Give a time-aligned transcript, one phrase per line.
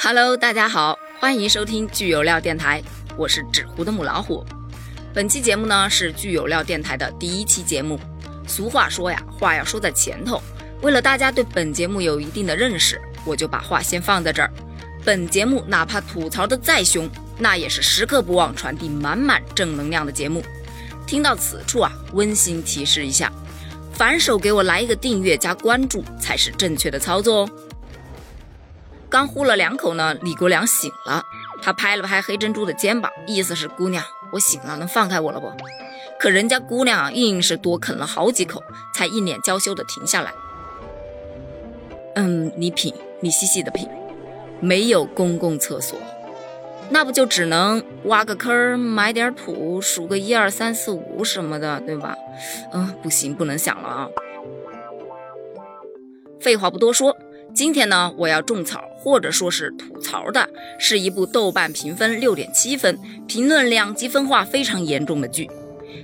[0.00, 2.80] Hello，大家好，欢迎收听聚有料电台，
[3.16, 4.46] 我是纸糊的母老虎。
[5.12, 7.98] 本期节目呢是聚有料电台的第一期节目。
[8.46, 10.40] 俗话说呀，话要说在前头。
[10.82, 14.48] 为了大家对本节目有一定的认识，我就把话先放在这儿。
[15.04, 20.44] 本节目哪怕吐槽的再凶，那也是时刻不忘传递满满正能量的节目。
[21.08, 23.32] 听到此处啊，温馨提示一下，
[23.92, 27.50] 反手给我来一个订阅加关注才是正确的操作哦。
[29.10, 31.22] 刚呼了两口呢，李国良醒了，
[31.62, 35.50] 他拍了拍黑珍珠的肩膀，意思是姑娘，我醒了，能放开我了不？
[36.20, 38.62] 可人家姑娘硬是多啃了好几口，
[38.94, 40.32] 才一脸娇羞的停下来。
[42.16, 43.88] 嗯，你品，你细细的品，
[44.60, 45.98] 没有公共厕所。
[46.90, 52.16] 那不就只能挖个坑，埋点土，数个一二三四五什么的，对吧？
[52.72, 54.08] 嗯，不行，不能想了啊！
[56.40, 57.16] 废话不多说，
[57.54, 60.48] 今天呢，我要种草或者说是吐槽的，
[60.78, 65.48] 是一部豆瓣评分六点七分，评论两极分化非常严重的剧。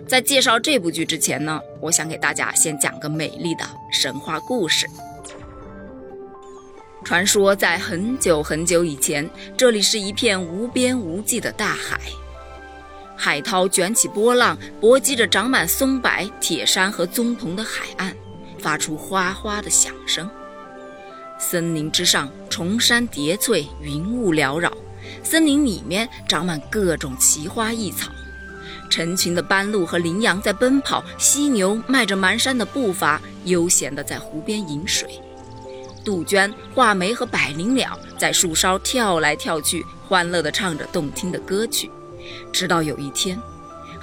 [0.07, 4.87] 在介绍这部剧之前呢，我想给大家先讲个美丽的神话故事。
[7.03, 12.01] 传说在很久很久以前，这里是一片无边无际的大海，
[13.17, 18.17] 海涛卷起波浪，搏击着长满松柏、铁杉和棕桐的海岸，
[18.59, 20.31] 发出哗哗的响声。
[21.47, 24.71] 森林之上，崇山叠翠，云雾缭绕；
[25.23, 28.11] 森林里面长满各种奇花异草，
[28.89, 35.21] 成群的斑鹿和羚羊在奔跑，犀牛迈着蹒跚的步伐，悠闲地在湖边饮水。
[36.03, 41.91] 杜鹃、画眉和百灵鸟在树梢跳来跳去，欢乐地唱着动听的歌曲。
[42.51, 43.39] 直到有一天，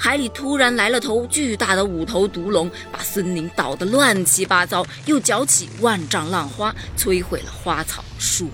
[0.03, 8.51] 海里突然来了头巨大的五头毒龙，把森林捣得乱七八糟，又搅起万丈浪花，摧毁了花草树木。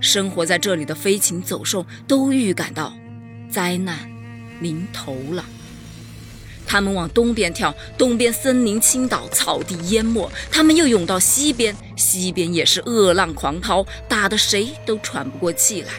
[0.00, 2.92] 生活在这里的飞禽走兽都预感到
[3.50, 4.08] 灾难
[4.60, 5.44] 临头了。
[6.64, 15.90] 他们往东边跳，东边森林倾倒，草地淹没；他们又涌到西边，西边也是恶浪狂涛，打得谁都喘不过气来。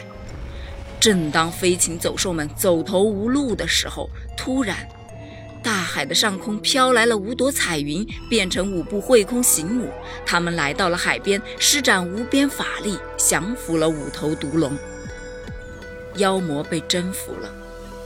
[0.98, 4.88] 正当飞禽走兽们走投无路的时候，突然，
[5.62, 9.88] 大海的上空飘来了五朵彩云，变成五部会空行母。
[10.26, 14.76] 他们来到了海边，施展无边法力，降服了五头毒龙。
[16.16, 17.48] 妖魔被征服了，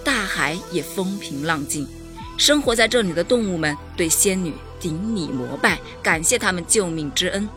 [0.05, 1.89] 大海也风平浪静。
[2.37, 7.49] 生活在这里的动物们对仙女顶礼膜拜，感谢他们救命之恩。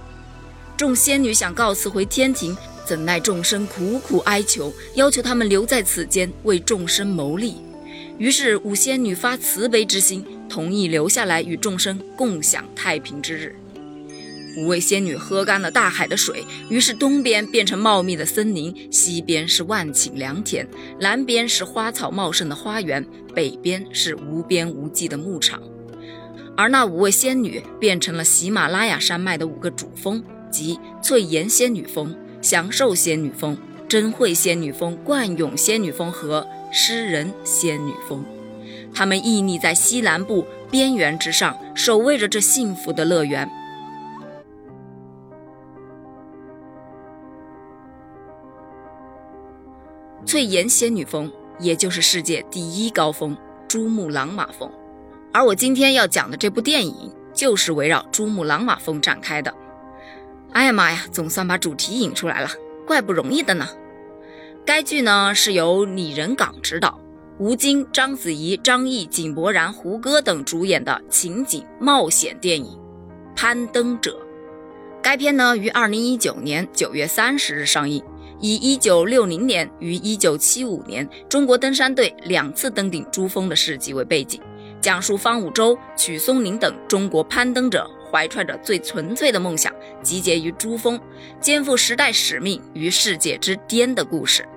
[0.78, 7.58] 众仙女想告辞回天庭，怎奈众生苦苦哀求，要求他们留在此间为众生谋利。
[8.20, 13.56] 于是五仙女发慈悲之心，同意留下来与众生共享太平之日。
[14.58, 20.68] 五位仙女喝干了大海的水，于是东边变成茂密的森林，西边是万顷良田，
[21.00, 25.62] 南边是花草茂盛的花园，北边是无边无际的牧场。
[26.58, 33.58] 而那五位仙女变成了喜马拉雅山脉的五个主峰，即翠岩仙女峰、祥寿仙女峰、
[33.88, 38.24] 真慧仙女峰、冠永仙女峰和诗人仙女峰。
[38.94, 43.50] 他们屹立在西南部边缘之上，守卫着这幸福的乐园。
[50.26, 53.36] 翠岩仙女峰，也就是世界第一高峰
[53.68, 54.70] 珠穆朗玛峰，
[55.34, 59.52] 而我今天要讲的这部电影就是围绕珠穆朗玛峰展开的。
[60.52, 62.50] 哎呀妈呀，总算把主题引出来了，
[62.86, 63.68] 怪不容易的呢。
[64.70, 67.02] 该剧呢是由李仁港执导，
[67.40, 72.78] 吴京、章子怡、张译、井柏然、胡歌等主演的情景冒险电影
[73.36, 74.12] 《攀登者》。
[75.02, 78.00] 该片呢于二零一九年九月三十日上映。
[78.40, 84.40] 以一九六零年与一九七五年中国登山队两次登顶珠峰的事迹为背景，
[84.80, 91.02] 讲述方五洲、曲松林等中国攀登者怀揣着最纯粹的梦想，集结于珠峰，
[91.42, 94.48] 肩负时代使命于世界之巅的故事。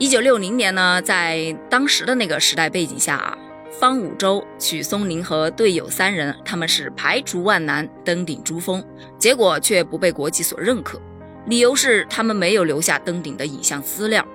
[0.00, 3.36] 一九六零年呢，在当时的那个时代背景下啊，
[3.70, 8.82] 方五洲、曲松林和队友三人，他们是排除万难登顶珠峰，
[9.18, 10.98] 结果却不被国际所认可。
[11.48, 14.26] 理由是他们没有留下登顶的影像资料。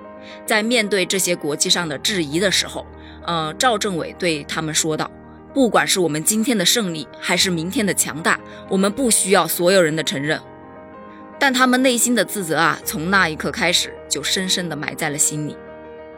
[0.44, 2.86] 在面对这些国际上的质疑的时候，
[3.26, 5.10] 呃，赵政委对他们说道
[5.52, 8.38] ：“不管是我们今天的胜利，还是明天的强大，
[8.68, 10.40] 我们不需要所有人的承认。”
[11.38, 15.56] 但他们内心的自责啊，从那一刻开始就深深地埋在了心里。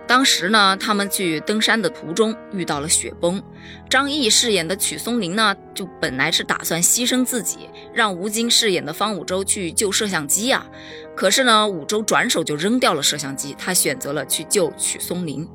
[0.07, 3.43] 当时呢，他们去登山的途中遇到了雪崩，
[3.91, 10.67] 张译饰演的曲松林呢，就本来是打算牺牲自己，让吴京饰演的方五洲去救摄像机啊。
[11.15, 15.47] 可是呢，五洲转手就扔掉了摄像机，他选择了去救曲松林。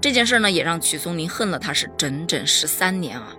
[0.00, 3.34] 这件事呢，也让曲松林恨了他是整整十三年啊。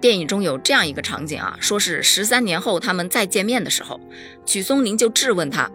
[0.00, 4.00] 电影中有这样一个场景啊，说是十三年后他们再见面的时候，
[4.46, 5.70] 曲松林就质问他：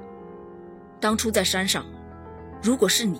[1.00, 1.86] 当初在山上，
[2.62, 3.19] 如果是你。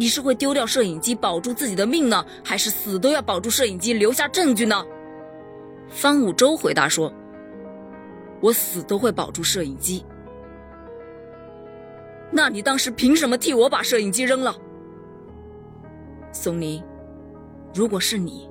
[0.00, 4.84] 你是会丢掉摄影机保住自己的命呢，还是死都要保住摄影机留下证据呢？
[5.88, 7.12] 方五洲回答说
[8.40, 10.04] ：“我死都会保住摄影机。”
[12.30, 14.54] 那你当时凭什么替我把摄影机扔了？
[16.30, 16.80] 松林，
[17.74, 18.48] 如果是你，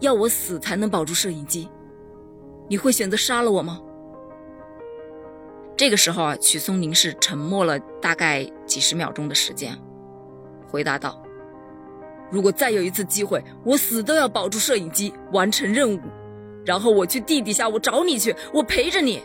[0.00, 1.68] 要我死才能保住摄影机，
[2.68, 3.80] 你会选择杀了我吗？
[5.76, 9.78] 这个时候啊，曲松林是沉默了大概几十秒钟的时间。
[10.68, 11.22] 回答道
[12.30, 16.00] ：“如果再有一次机会，我死都要保住摄影机，完成任务，
[16.64, 19.22] 然后我去地底下，我找你去，我陪着你。”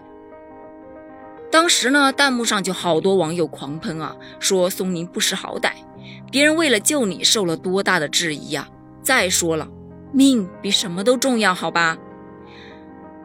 [1.52, 5.72] 当时呢，弹幕上就好多网友狂喷啊，说松宁不识好歹，
[6.32, 8.68] 别人为了救你受了多大的质疑呀！
[9.04, 9.68] 再说了，
[10.14, 11.98] 命比什么都重要，好吧？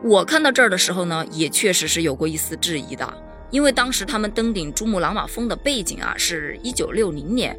[0.03, 3.07] 我看到这儿的时候呢，也确实是有过一丝质疑的，
[3.51, 7.57] 因为当时他们登顶珠穆朗玛峰的背景啊，是一九六零年。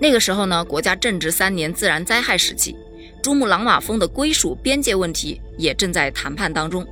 [0.00, 2.74] 那个时候呢，国家正值三年自然灾害时期，
[3.22, 6.86] 珠穆朗玛峰的归属边界问题也正在谈判当中。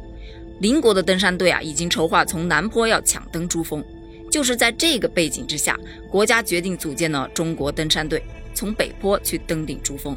[0.61, 3.83] 邻国的登山队啊，已经筹划从南坡要抢登珠峰。
[4.31, 5.77] 就是在这个背景之下，
[6.09, 8.23] 国家决定组建了中国登山队，
[8.55, 10.17] 从北坡去登顶珠峰。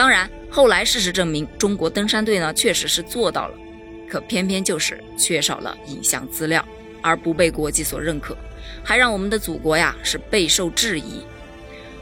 [0.00, 3.54] 当然，后来事实证明，中国登山队呢确实是做到了，
[4.08, 6.64] 可偏偏就是缺少了影像资料，
[7.02, 8.34] 而不被国际所认可，
[8.82, 11.20] 还让我们的祖国呀是备受质疑。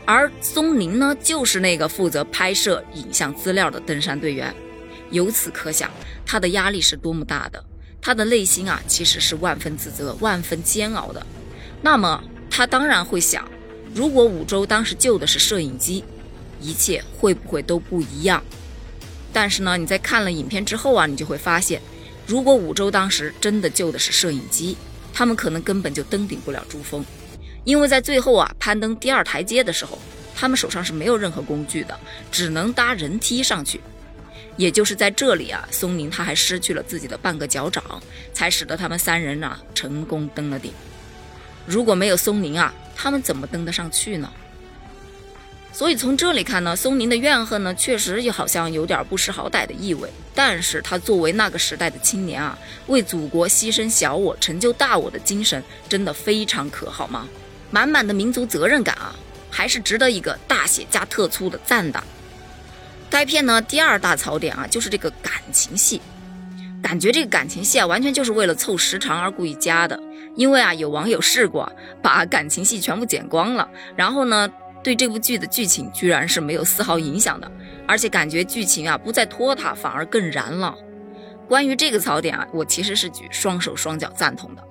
[0.05, 4.55] 而松林呢，就是那个负责拍摄影像资料的登山队员，
[5.11, 5.91] 由此可想，
[6.25, 7.65] 他的压力是多么大的，
[8.01, 11.27] 他的内心啊，其实是万分自责、万分煎熬的。
[11.83, 13.45] 那么，他当然会想，
[13.93, 16.05] 如果五洲当时救的是摄影机，
[16.61, 18.43] 一切会不会都不一样？
[19.33, 21.81] 但是呢，你在看了影片之后啊，你就会发现，
[22.27, 24.77] 如果五洲当时真的救的是摄影机，
[25.13, 27.05] 他们可能根本就登顶不了珠峰。
[27.65, 29.99] 因为在最后啊，攀登第二台阶的时候，
[30.35, 31.99] 他们手上是没有任何工具的，
[32.33, 33.81] 只能搭人梯上去。
[34.57, 37.85] 也就是在这里啊，松林他还失去了自己的半个脚掌，
[38.33, 40.73] 才使得他们三人呢成功登了顶。
[41.67, 44.33] 如果没有松林啊，他们怎么登得上去呢？
[45.79, 50.11] 所以从这里看呢，松林的怨恨呢，确实也好像有点不识好歹的意味。
[50.35, 52.59] 但是他作为那个时代的青年啊，
[52.89, 57.29] 为祖国牺牲小我、成就大我的精神，真的非常可好吗？
[57.71, 59.15] 满满的民族责任感啊，
[59.53, 62.03] 还是值得一个大写加特粗的赞的。
[63.09, 66.03] 该片呢第二大槽点啊，就是这个感情戏，
[66.83, 69.97] 感觉这个感情戏啊，完全就是为了凑时长而故意加的。
[70.35, 71.73] 因为啊，有网友试过
[72.03, 74.49] 把感情戏全部剪光了，然后呢，
[74.83, 77.51] 对这部剧的剧情居然是没有丝毫影响的，
[77.87, 80.75] 而且感觉剧情啊不再拖沓，反而更燃了。
[81.49, 84.63] 关于这个槽点啊，我其实是举双手双脚赞同的。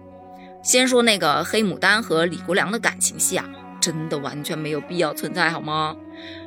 [0.63, 3.45] 先说那个黑牡丹和李国良的感情戏啊，
[3.80, 5.95] 真的完全没有必要存在，好吗？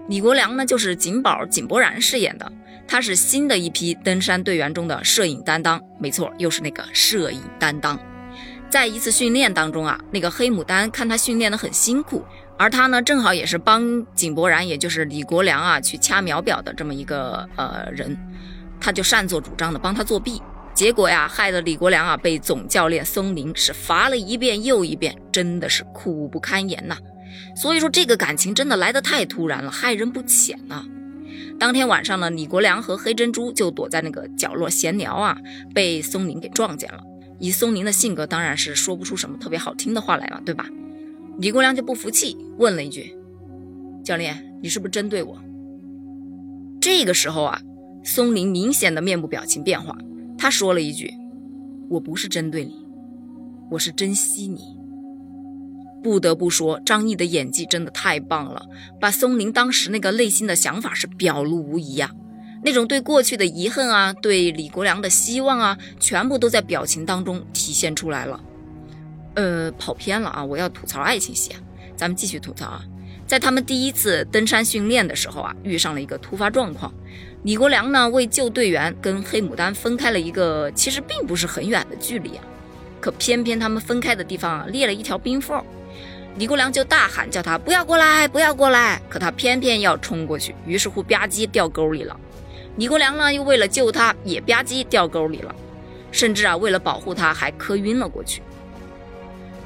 [0.08, 2.52] 李国良呢，就是景宝景柏然饰演的，
[2.86, 7.98] 他是新的一批登山队员中的摄影担当，没错，又是那个摄影担当。
[8.68, 12.24] 在一次训练当中啊，那个黑牡丹看他训练的很辛苦，
[12.60, 18.14] 而他呢，正好也是帮景柏然，也就是李国良啊，去掐秒表的这么一个呃人，
[18.78, 20.42] 他就擅作主张的帮他作弊。
[20.74, 26.98] 结果呀，害得李国良啊被总教练松林是罚了一遍又一遍，真的是苦不堪言呐。
[27.56, 30.84] 所以说这个感情真的来得太突然了，害人不浅呐。
[31.58, 35.38] 当天晚上呢，李国良和黑珍珠就躲在那个角落闲聊啊，
[35.74, 37.00] 被松林给撞见了。
[37.38, 40.66] 以松林的性格，当然是说不出什么特别好听的话来了，对吧？
[41.40, 43.16] 李国良就不服气，问了一句
[44.04, 45.38] ：“教练，你是不是针对我？”
[46.78, 47.62] 这个时候啊，
[48.04, 49.96] 松林明显的面部表情变化。
[50.36, 51.14] 他说了一句
[51.88, 52.86] ：“我不是针对你，
[53.70, 54.76] 我是珍惜你。”
[56.04, 58.66] 不得不说，张译的演技真的太棒了，
[59.00, 62.10] 把松林当时那个内心的想法是表露无遗呀。
[62.62, 68.44] 那种对过去的遗恨啊，对李国良的希望啊，全部都在表情当中体现出来了。
[69.34, 71.52] 呃，跑偏了啊，我要吐槽爱情戏，
[71.96, 72.82] 咱们继续吐槽啊。
[73.26, 76.92] 在他们第一次登山训练的时候啊，遇上了一个突发状况。
[77.44, 82.44] 李国良呢，为救队员，跟黑牡丹分开了一个其实并不是很远的距离啊。
[83.00, 85.62] 可偏偏他们分开的地方啊，裂了一条冰缝。
[86.36, 92.18] 李国良就大喊叫他不要过来，不要过来，可他偏偏要冲过去，于是乎吧唧掉沟里了。
[92.76, 95.54] 李国良呢又为了救他，也吧唧掉沟里了，
[96.12, 98.42] 甚至啊为了保护他，还磕晕了过去。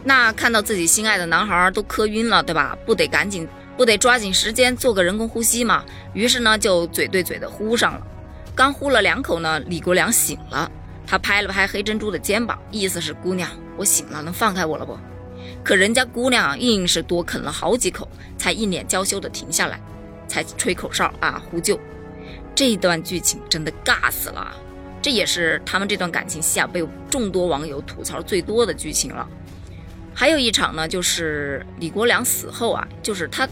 [0.05, 2.77] 那看到自己心爱的男孩都磕晕了，对吧？
[2.85, 5.83] 不得赶紧，不得抓紧时间做个人工呼吸嘛。
[6.13, 8.07] 于是呢，就嘴对嘴的呼上了。
[8.55, 10.71] 刚呼了两口呢，李国良醒了，
[11.07, 14.97] 他拍了拍黑珍珠的肩膀，意思是姑娘，我醒了，能放开我了不？
[15.65, 18.07] 可人家姑娘硬是多啃了好几口，
[18.37, 19.81] 才一脸娇羞的停下来，
[20.29, 21.81] 才吹口哨啊呼救。
[22.55, 24.55] 这段剧情真的尬死了，
[25.01, 29.27] 这也是他们这段感情戏啊被众多网友吐槽最多的剧情了。
[30.15, 33.49] 还有一场呢，就是李国良死后啊，就是他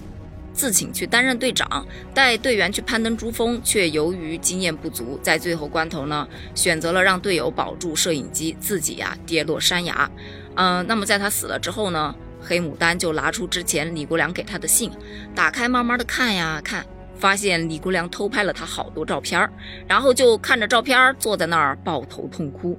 [0.53, 10.11] 自请去担任队长，带队员去攀登珠峰，却由于经验不足，在最后关头呢，选择了让队友保住摄影机，自己呀跌落山崖。
[10.55, 14.91] 嗯，那么在他死了之后呢，黑牡丹就拿出之前李国良给他的信，
[15.35, 16.87] 打开慢慢的看呀看，
[17.19, 19.51] 发现李国良偷拍了他好多照片
[19.89, 22.79] 然后就看着照片坐在那儿抱头痛哭，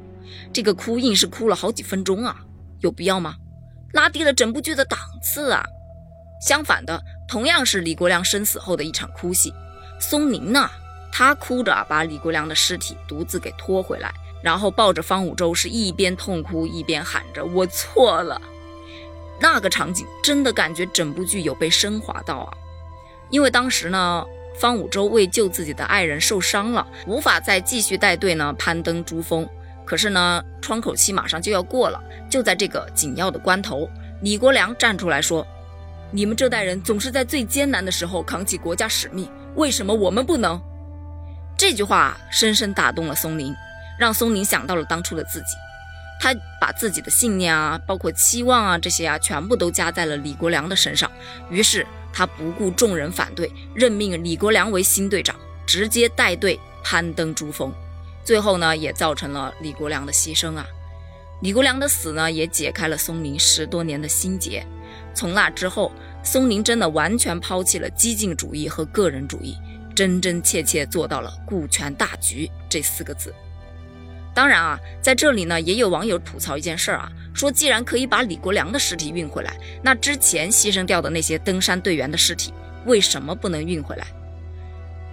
[0.54, 2.40] 这个哭硬是哭了好几分钟啊，
[2.80, 3.36] 有必要吗？
[3.94, 5.64] 拉低了整部剧的档次啊！
[6.42, 9.54] 相反的，同样是李国良生死后的一场哭戏，
[10.00, 10.70] 松宁呢，
[11.12, 14.12] 他哭着把李国良的尸体独自给拖回来，
[14.44, 18.42] 然后抱着方五洲，是一边痛哭一边喊着“我错了”。
[19.40, 22.54] 那个场景真的感觉整部剧有被升华到啊！
[23.30, 24.26] 因为当时呢，
[24.60, 29.48] 方五洲为救自己的爱人受伤了，无法再继续带队呢攀登珠峰。
[29.86, 33.90] 可是呢，窗口期马上就要过了，就在这个紧要的关头，
[34.22, 35.46] 李国良站出来说
[36.12, 40.62] ：“你们这代人总是在最艰难的时候扛起国家使命，为什么我们不能？”
[41.58, 43.54] 这句话深深打动了松林，
[44.00, 45.48] 让松林想到了当初的自己。
[46.20, 51.12] 他把自己的信念啊，包括期望啊这些啊，全部都加在了李国良的身上。
[51.50, 55.36] 于是他不顾众人反对，任命李国良为新队长，
[55.66, 57.74] 直接带队攀登珠峰。
[58.24, 60.66] 最后呢，也造成了李国良的牺牲啊。
[61.42, 64.66] 李国良的死呢，也解开了松林十多年的心结。
[65.14, 65.92] 从那之后，
[66.24, 69.58] 松林真的完全抛弃了激进主义和个人主义，
[69.94, 73.34] 真真切切做到了顾全大局这四个字。
[74.34, 79.54] 当然啊，在这里呢，也有网友吐槽一件事儿啊，说既然可以把李国良的尸体运回来，
[79.84, 82.54] 那之前牺牲掉的那些登山队员的尸体
[82.86, 84.08] 为什么不能运回来？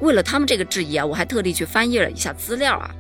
[0.00, 2.94] 为了他们这个质疑啊，我还特地去翻阅了一下资料啊。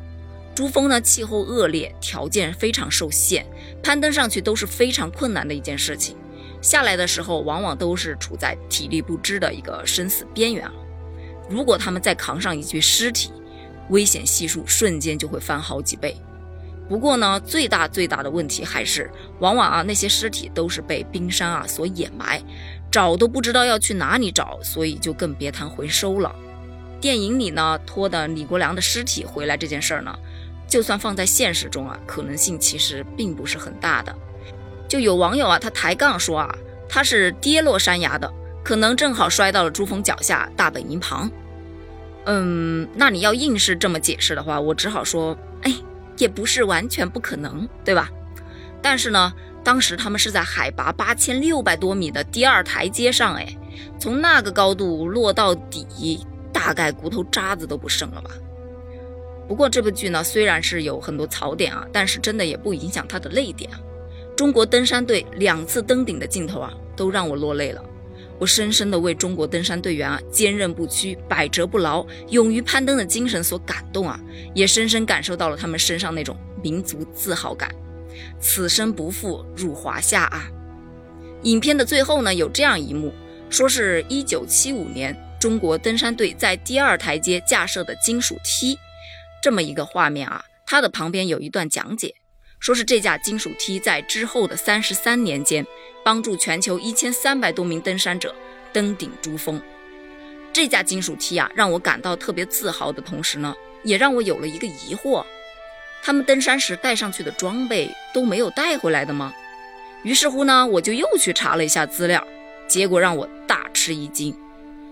[0.60, 3.46] 珠峰呢，气候恶劣，条件非常受限，
[3.82, 6.14] 攀登上去都是非常困难的一件事情。
[6.60, 10.70] 下来的时候，往往都是处在体力不支的一个生死边缘。
[11.48, 13.32] 如果他们再扛上一具尸体，
[13.88, 16.14] 危险系数瞬间就会翻好几倍。
[16.90, 22.38] 不过呢，最大最大的问题还是，往往啊那些尸体都是被冰山啊所掩埋，
[22.92, 26.30] 找都不知道要去哪里找，所以就更别谈回收了。
[27.00, 30.14] 电影里呢拖的李国良的尸体回来这件事儿呢。
[30.70, 34.16] 就算放在现实中啊，可能性其实并不是很大的。
[34.88, 36.56] 就有网友啊，他抬杠说啊，
[36.88, 38.32] 他是跌落山崖的，
[38.64, 41.28] 可能正好摔到了珠峰脚下大本营旁。
[42.26, 45.74] 嗯，那你要硬是这么解释的话，我只好说，哎，
[46.18, 48.08] 也不是完全不可能，对吧？
[48.80, 49.32] 但是呢，
[49.64, 53.56] 当时他们是在海拔八千六百多米的第二台阶上，哎，
[53.98, 58.30] 从那个高度落到底，大概骨头渣子都不剩了吧。
[59.50, 63.80] 不过这部剧呢，虽然是有很多槽点啊，但是真的也不影响它的泪点啊。
[64.36, 67.84] 中国登山队两次登顶的镜头啊，都让我落泪了。
[68.38, 74.20] 我深深的为中国登山队员啊坚韧不屈、百折不挠、勇于攀登的精神所感动啊，
[74.54, 77.74] 也深深感受到了他们身上那种民族自豪感。
[78.38, 80.48] 此生不负入华夏啊！
[81.42, 83.12] 影片的最后呢，有这样一幕，
[83.50, 88.78] 说是一九七五年中国登山队在第二台阶架设的金属梯。
[89.42, 92.14] 这么一个画面啊，它的旁边有一段讲解，
[92.58, 95.66] 说是这架金属梯在之后的三十三年间，
[96.04, 98.34] 帮助全球一千三百多名登山者
[98.72, 99.60] 登顶珠峰。
[100.52, 105.24] 这架金属梯啊，让我感到特别自豪的同时呢，也让我有了一个疑惑：
[106.02, 109.32] 他们登山时带上去的装备都没有带回来的吗？
[110.02, 112.22] 于是乎呢，我就又去查了一下资料，
[112.68, 114.36] 结果让我大吃一惊。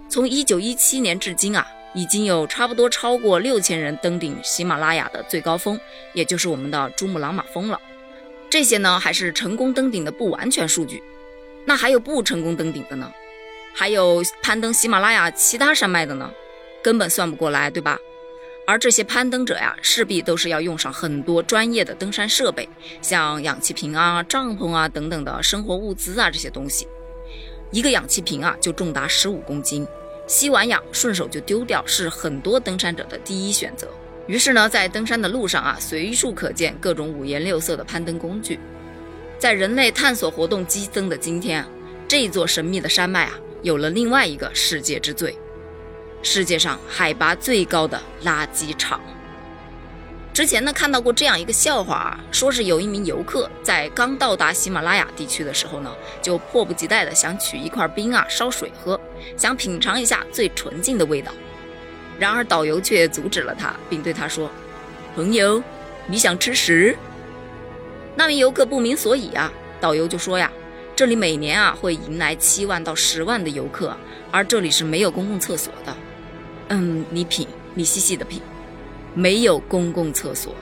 [0.09, 1.67] 从一九一七年至今啊。
[1.99, 5.77] 已经有差不多超过六千人登顶喜马拉雅的最高峰，
[6.13, 7.81] 也就是我们的珠穆朗玛峰了。
[8.49, 11.03] 这些呢还是成功登顶的不完全数据，
[11.65, 13.13] 那还有不成功登顶的呢？
[13.75, 16.31] 还有攀登喜马拉雅其他山脉的呢？
[16.85, 17.99] 根本算不过来，对吧？
[18.65, 22.69] 而这些攀登者呀，势必都是要用上很多专业的登山设备，
[23.03, 26.87] 像氧气瓶啊、帐篷啊等等的生活物资啊这些东西。
[27.73, 29.85] 一个氧气瓶啊就重达十五公斤，
[30.29, 33.89] 吸完氧顺手就丢掉，是很多登山者的第一选择。
[34.27, 38.61] 于是呢，在登山的路上啊，随处可见各种五颜六色的攀登工具。
[39.39, 41.65] 在人类探索活动激增的今天，
[42.07, 45.35] 这座神秘的山脉啊，有了另外一个世界之最——
[46.23, 49.01] 世界上海拔最高的垃圾场。
[50.39, 55.93] 之前呢看到过这样一个笑话啊，说是有一名游客在刚到达喜马拉雅地区的时候呢，
[56.23, 59.01] 就迫不及待的想取一块冰啊烧水喝，
[59.37, 61.33] 想品尝一下最纯净的味道。
[62.21, 64.49] 然而导游却阻止了他，并对他说
[65.17, 65.61] ：“朋友，
[66.07, 66.97] 你想吃屎？”
[68.15, 70.49] 那名游客不明所以啊，导游就说呀
[70.95, 73.93] ：“这里每年啊会迎来七万到十万的游客，
[74.31, 75.97] 而这里是没有公共厕所的。”
[76.71, 78.41] 嗯，你品，你细细的品。
[79.19, 80.55] 没有公共厕所，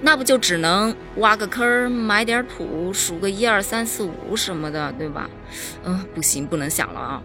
[0.00, 5.28] 那不就只能挖个坑埋点土，数个一二三四五什么的，对吧？
[5.84, 7.22] 嗯，不行，不能想了啊！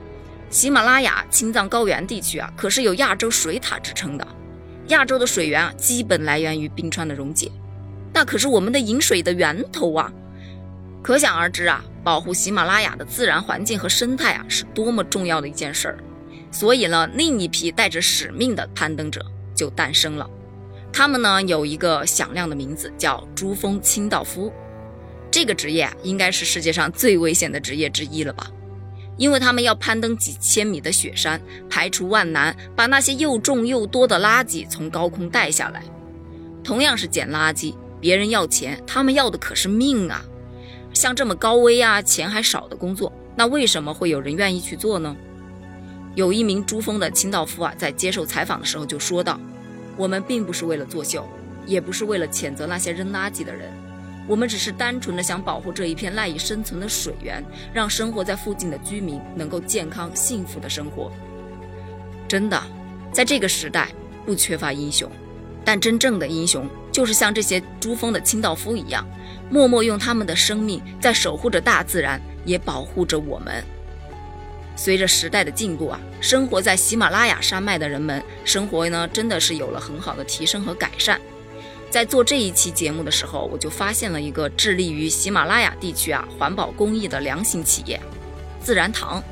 [0.49, 4.27] 喜马拉雅青藏高原地区啊，可是有亚洲水塔之称的。
[4.87, 7.49] 亚洲的水源啊，基本来源于冰川的溶解，
[8.13, 10.11] 那可是我们的饮水的源头啊！
[11.01, 15.97] 可想而知啊，保护喜马拉雅的自然环境和生态啊，是多么重要的一件事儿。
[16.51, 19.25] 所以呢，另一批带着使命的攀登者。
[19.53, 20.27] 就诞生了，
[20.93, 24.51] 他们呢有一个响亮的名字，叫珠峰清道夫。
[25.31, 28.51] 这个职业，应该是世界上最危险的职业之一了吧？
[29.17, 35.83] 因为他们要攀登几千米的雪山，排除万难，把那些又重又多的垃圾从高空带下来。
[36.63, 40.23] 同样是捡垃圾，别人要钱，他们要的可是命啊！
[40.93, 45.15] 像这么高危啊、钱还少的工作，那为什么会有人愿意去做呢？
[46.15, 49.39] 有一名珠峰的清道夫啊，在接受采访的时候就说道。
[50.01, 51.29] 我们并不是为了作秀，
[51.63, 53.71] 也不是为了谴责那些扔垃圾的人，
[54.27, 61.11] 我们只是单纯的想保护这一片赖以生存的水源，让生活在附近的居民能够健康幸福的生活。
[62.27, 62.59] 真的，
[63.13, 63.89] 在这个时代
[64.25, 65.07] 不缺乏英雄，
[65.63, 69.07] 但真正的英雄就是像这些珠峰的清道夫一样，
[69.51, 73.63] 默默用他们的生命在守护着大自然，也保护着我们。
[74.83, 81.21] 随着时代的进步啊，生活在喜马拉雅山脉的人们生活呢，真的是有了很好的提升和改善。
[81.91, 88.01] 在做这一期节目的时候，我就发现了一个致力于喜马拉雅地区啊环保公益的良心企业——
[88.59, 89.23] 自然堂。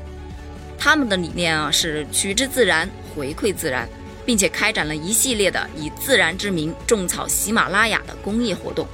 [0.78, 3.88] 他们的理念啊是取之自然，回馈自然，
[4.24, 8.86] 并且开展了一系列的以自然之名种草喜马拉雅的公益活动。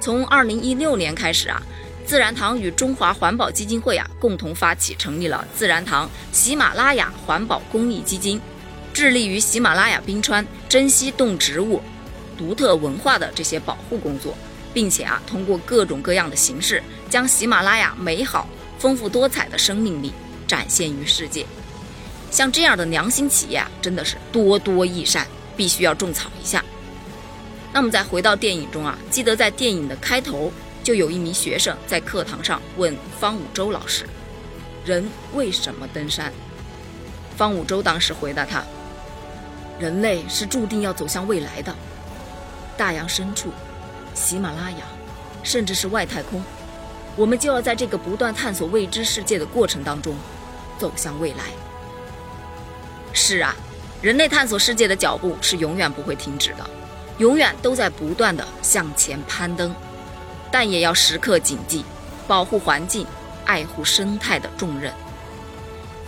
[0.00, 1.62] 从二零一六年开始啊。
[2.08, 8.40] 自然堂与中华环保基金会啊共同发起成立了自然堂喜马拉雅环保公益基金，
[8.94, 11.82] 致力于喜马拉雅冰川珍稀动植物、
[12.38, 14.34] 独特文化的这些保护工作，
[14.72, 20.10] 并且啊通过各种各样的形式，将喜马拉雅美好、丰富多彩的生命力
[20.46, 21.44] 展现于世界。
[22.30, 25.26] 像这样的良心企业啊，真的是多多益善，
[25.58, 26.64] 必须要种草一下。
[27.70, 30.50] 那么再回到电影中啊，记得在电影的开头。
[30.88, 34.06] 就有一名学生在课堂上问方五洲老师
[34.86, 36.32] ：“人为什么登山？”
[37.36, 38.64] 方五洲当时回答他
[39.78, 41.74] ：“人类是注定要走向未来的，
[42.74, 43.50] 大洋深处、
[44.14, 44.78] 喜马拉雅，
[45.42, 46.42] 甚至是外太空，
[47.16, 50.16] 我们就要在这个不断探索未知世界的过程当中，
[50.78, 51.44] 走向未来。”
[53.12, 53.54] 是啊，
[54.00, 56.64] 人类探索世界的脚步是永远不会停止的，
[57.18, 59.70] 永远都在不断的向前攀登。
[60.50, 61.84] 但也要时刻谨记
[62.26, 63.06] 保护环境、
[63.44, 64.92] 爱护生态的重任。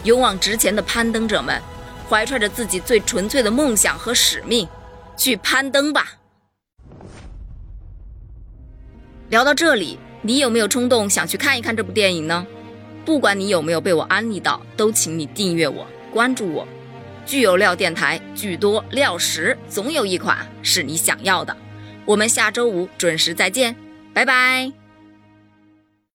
[0.05, 1.61] 勇往直前的攀登者们，
[2.09, 4.66] 怀揣着自己最纯粹的梦想和使命，
[5.16, 6.14] 去攀登吧！
[9.29, 12.46] 聊到这里，你有没有冲动想去看一看这部电影呢？
[13.05, 16.66] 不管你有没有被我安利到，都请你订阅我、关注我。
[17.26, 21.57] 剧有料电台，剧多料实，总有一款是你想要的。
[22.05, 23.76] 我们下周五准时再见。
[24.12, 24.79] 拜拜。